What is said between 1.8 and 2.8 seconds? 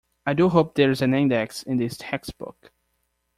textbook.